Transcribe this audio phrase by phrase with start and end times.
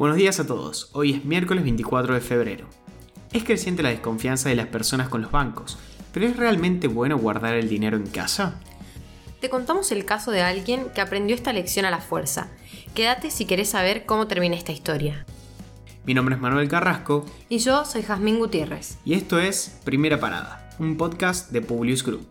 [0.00, 2.66] Buenos días a todos, hoy es miércoles 24 de febrero.
[3.34, 5.76] Es creciente la desconfianza de las personas con los bancos,
[6.10, 8.58] pero ¿es realmente bueno guardar el dinero en casa?
[9.42, 12.48] Te contamos el caso de alguien que aprendió esta lección a la fuerza.
[12.94, 15.26] Quédate si querés saber cómo termina esta historia.
[16.06, 17.26] Mi nombre es Manuel Carrasco.
[17.50, 18.96] Y yo soy Jazmín Gutiérrez.
[19.04, 22.26] Y esto es Primera Parada, un podcast de Publius Group.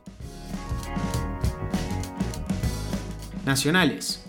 [3.46, 4.28] Nacionales.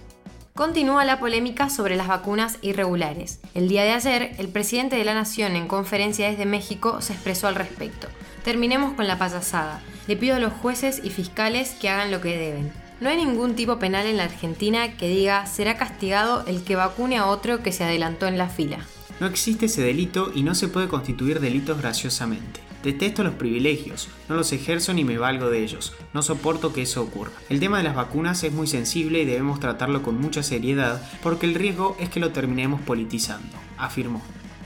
[0.55, 3.41] Continúa la polémica sobre las vacunas irregulares.
[3.55, 7.47] El día de ayer, el presidente de la Nación en conferencia desde México se expresó
[7.47, 8.09] al respecto.
[8.45, 9.81] Terminemos con la payasada.
[10.07, 12.73] Le pido a los jueces y fiscales que hagan lo que deben.
[13.01, 17.17] No hay ningún tipo penal en la Argentina que diga será castigado el que vacune
[17.17, 18.79] a otro que se adelantó en la fila.
[19.21, 22.70] No existe ese delito y no se puede constituir delitos graciosamente.
[22.83, 27.03] Detesto los privilegios, no los ejerzo ni me valgo de ellos, no soporto que eso
[27.03, 27.33] ocurra.
[27.51, 31.45] El tema de las vacunas es muy sensible y debemos tratarlo con mucha seriedad porque
[31.47, 34.23] el riesgo es que lo terminemos politizando, afirmó.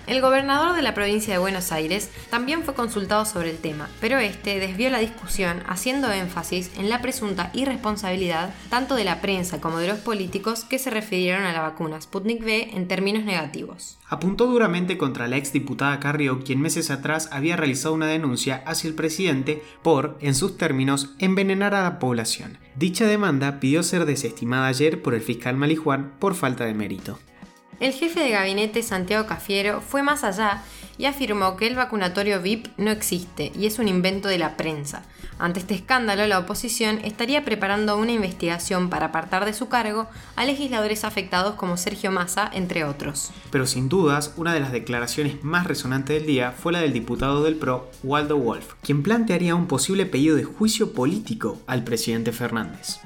[0.06, 4.19] El gobernador de la provincia de Buenos Aires también fue consultado sobre el tema, pero
[4.19, 9.78] este desvió la discusión haciendo énfasis en la presunta irresponsabilidad tanto de la prensa como
[9.78, 13.97] de los políticos que se refirieron a la vacuna Sputnik V en términos negativos.
[14.06, 18.94] Apuntó duramente contra la exdiputada Carrió, quien meses atrás había realizado una denuncia hacia el
[18.94, 22.58] presidente por, en sus términos, envenenar a la población.
[22.77, 27.19] Dicha demanda pidió ser desestimada ayer por el fiscal Malijuan por falta de mérito.
[27.80, 30.62] El jefe de gabinete Santiago Cafiero fue más allá
[30.97, 35.03] y afirmó que el vacunatorio VIP no existe y es un invento de la prensa.
[35.41, 40.44] Ante este escándalo, la oposición estaría preparando una investigación para apartar de su cargo a
[40.44, 43.33] legisladores afectados como Sergio Massa, entre otros.
[43.50, 47.42] Pero sin dudas, una de las declaraciones más resonantes del día fue la del diputado
[47.42, 53.00] del PRO, Waldo Wolf, quien plantearía un posible pedido de juicio político al presidente Fernández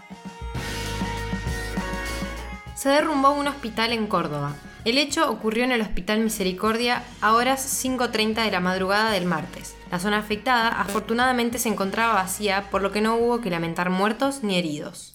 [2.79, 4.55] se derrumbó un hospital en Córdoba.
[4.85, 9.75] El hecho ocurrió en el Hospital Misericordia a horas 5.30 de la madrugada del martes.
[9.91, 14.43] La zona afectada afortunadamente se encontraba vacía, por lo que no hubo que lamentar muertos
[14.43, 15.15] ni heridos.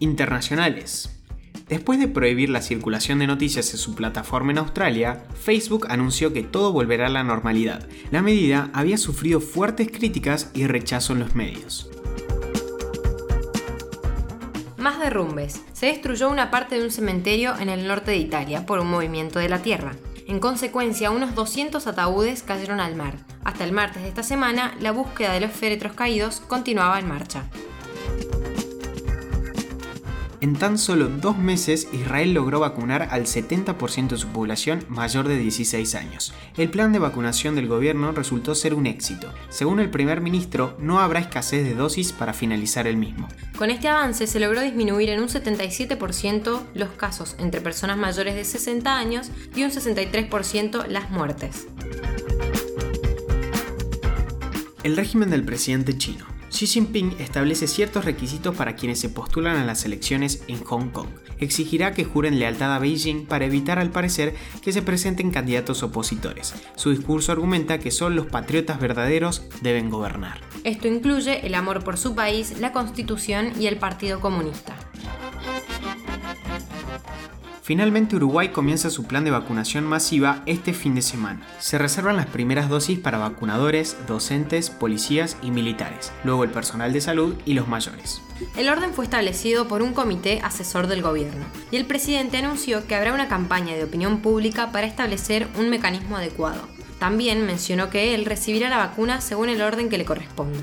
[0.00, 1.14] Internacionales.
[1.68, 6.42] Después de prohibir la circulación de noticias en su plataforma en Australia, Facebook anunció que
[6.42, 7.86] todo volverá a la normalidad.
[8.10, 11.90] La medida había sufrido fuertes críticas y rechazo en los medios.
[15.08, 15.62] Derrumbes.
[15.72, 19.38] Se destruyó una parte de un cementerio en el norte de Italia por un movimiento
[19.38, 19.92] de la tierra.
[20.26, 23.14] En consecuencia, unos 200 ataúdes cayeron al mar.
[23.44, 27.48] Hasta el martes de esta semana, la búsqueda de los féretros caídos continuaba en marcha.
[30.40, 35.36] En tan solo dos meses, Israel logró vacunar al 70% de su población mayor de
[35.36, 36.32] 16 años.
[36.56, 39.32] El plan de vacunación del gobierno resultó ser un éxito.
[39.48, 43.26] Según el primer ministro, no habrá escasez de dosis para finalizar el mismo.
[43.56, 48.44] Con este avance se logró disminuir en un 77% los casos entre personas mayores de
[48.44, 51.66] 60 años y un 63% las muertes.
[54.84, 56.37] El régimen del presidente chino.
[56.50, 61.08] Xi Jinping establece ciertos requisitos para quienes se postulan a las elecciones en Hong Kong.
[61.38, 66.54] Exigirá que juren lealtad a Beijing para evitar al parecer que se presenten candidatos opositores.
[66.74, 70.40] Su discurso argumenta que solo los patriotas verdaderos deben gobernar.
[70.64, 74.74] Esto incluye el amor por su país, la constitución y el Partido Comunista.
[77.68, 81.46] Finalmente Uruguay comienza su plan de vacunación masiva este fin de semana.
[81.58, 87.02] Se reservan las primeras dosis para vacunadores, docentes, policías y militares, luego el personal de
[87.02, 88.22] salud y los mayores.
[88.56, 92.94] El orden fue establecido por un comité asesor del gobierno y el presidente anunció que
[92.94, 96.62] habrá una campaña de opinión pública para establecer un mecanismo adecuado.
[96.98, 100.58] También mencionó que él recibirá la vacuna según el orden que le corresponda.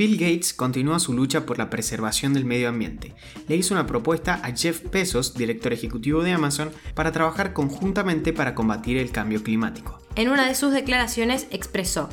[0.00, 3.14] Bill Gates continúa su lucha por la preservación del medio ambiente.
[3.48, 8.54] Le hizo una propuesta a Jeff Bezos, director ejecutivo de Amazon, para trabajar conjuntamente para
[8.54, 10.00] combatir el cambio climático.
[10.16, 12.08] En una de sus declaraciones expresó,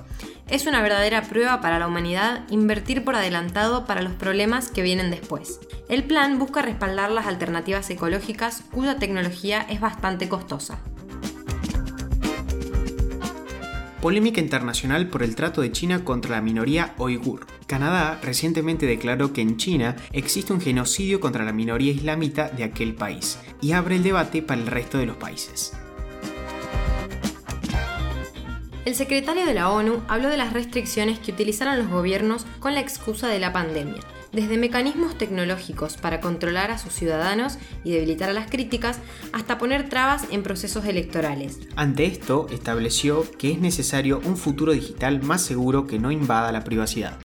[0.50, 5.10] es una verdadera prueba para la humanidad invertir por adelantado para los problemas que vienen
[5.10, 5.62] después.
[5.88, 10.82] El plan busca respaldar las alternativas ecológicas cuya tecnología es bastante costosa.
[14.08, 17.46] Polémica internacional por el trato de China contra la minoría uigur.
[17.66, 22.96] Canadá recientemente declaró que en China existe un genocidio contra la minoría islamita de aquel
[22.96, 25.74] país y abre el debate para el resto de los países.
[28.88, 32.80] El secretario de la ONU habló de las restricciones que utilizaron los gobiernos con la
[32.80, 34.00] excusa de la pandemia,
[34.32, 39.02] desde mecanismos tecnológicos para controlar a sus ciudadanos y debilitar a las críticas,
[39.34, 41.60] hasta poner trabas en procesos electorales.
[41.76, 46.64] Ante esto, estableció que es necesario un futuro digital más seguro que no invada la
[46.64, 47.20] privacidad.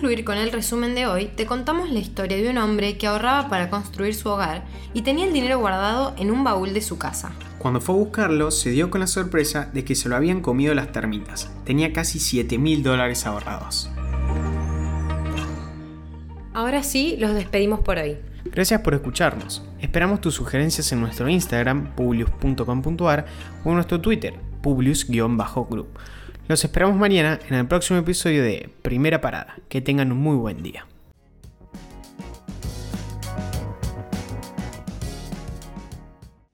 [0.00, 3.50] Concluir con el resumen de hoy, te contamos la historia de un hombre que ahorraba
[3.50, 4.64] para construir su hogar
[4.94, 7.32] y tenía el dinero guardado en un baúl de su casa.
[7.58, 10.72] Cuando fue a buscarlo, se dio con la sorpresa de que se lo habían comido
[10.72, 11.50] las termitas.
[11.66, 13.90] Tenía casi 7 mil dólares ahorrados.
[16.54, 18.16] Ahora sí, los despedimos por hoy.
[18.46, 19.62] Gracias por escucharnos.
[19.80, 23.26] Esperamos tus sugerencias en nuestro Instagram, publius.com.ar
[23.64, 24.32] o en nuestro Twitter,
[24.62, 25.98] publius-group.
[26.48, 29.56] Los esperamos mañana en el próximo episodio de Primera Parada.
[29.68, 30.86] Que tengan un muy buen día.